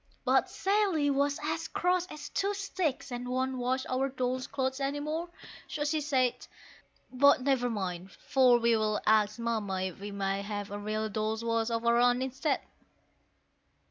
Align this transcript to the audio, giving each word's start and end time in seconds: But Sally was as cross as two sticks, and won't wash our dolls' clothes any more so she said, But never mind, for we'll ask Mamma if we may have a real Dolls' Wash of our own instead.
But 0.25 0.49
Sally 0.49 1.11
was 1.11 1.39
as 1.43 1.67
cross 1.67 2.07
as 2.07 2.29
two 2.29 2.55
sticks, 2.55 3.11
and 3.11 3.27
won't 3.29 3.57
wash 3.59 3.85
our 3.87 4.09
dolls' 4.09 4.47
clothes 4.47 4.79
any 4.79 4.99
more 4.99 5.29
so 5.67 5.83
she 5.83 6.01
said, 6.01 6.47
But 7.11 7.41
never 7.43 7.69
mind, 7.69 8.11
for 8.11 8.57
we'll 8.59 8.99
ask 9.05 9.37
Mamma 9.37 9.83
if 9.83 9.99
we 9.99 10.09
may 10.09 10.41
have 10.41 10.71
a 10.71 10.79
real 10.79 11.07
Dolls' 11.07 11.43
Wash 11.45 11.69
of 11.69 11.85
our 11.85 11.97
own 11.97 12.23
instead. 12.23 12.61